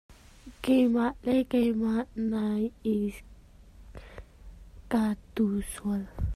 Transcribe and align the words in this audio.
Keimah 0.63 1.13
le 1.25 1.35
keimah 1.51 1.99
nam 2.29 2.61
in 2.91 3.03
kaa 4.91 5.11
tu 5.35 5.45
sual. 5.71 6.03